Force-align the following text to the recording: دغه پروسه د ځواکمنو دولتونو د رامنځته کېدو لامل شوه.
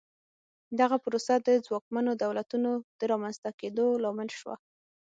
دغه 0.79 0.97
پروسه 1.03 1.33
د 1.47 1.49
ځواکمنو 1.65 2.11
دولتونو 2.23 2.71
د 2.99 3.01
رامنځته 3.11 3.49
کېدو 3.59 3.85
لامل 4.03 4.29
شوه. 4.39 4.55